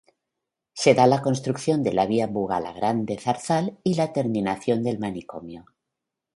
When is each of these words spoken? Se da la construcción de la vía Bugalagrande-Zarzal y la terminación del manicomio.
Se 0.73 0.95
da 0.95 1.05
la 1.05 1.21
construcción 1.21 1.83
de 1.83 1.93
la 1.93 2.07
vía 2.07 2.25
Bugalagrande-Zarzal 2.25 3.77
y 3.83 3.93
la 3.93 4.11
terminación 4.13 4.81
del 4.81 4.97
manicomio. 4.97 5.67